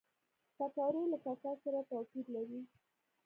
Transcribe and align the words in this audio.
پکورې 0.57 1.03
له 1.11 1.17
کوکو 1.23 1.51
سره 1.63 1.79
توپیر 1.89 2.25
لري 2.35 2.59